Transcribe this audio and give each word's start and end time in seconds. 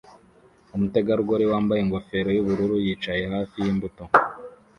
Umutegarugori 0.75 1.45
wambaye 1.51 1.79
ingofero 1.81 2.29
yubururu 2.33 2.75
yicaye 2.85 3.23
hafi 3.33 3.55
yimbuto 3.65 4.03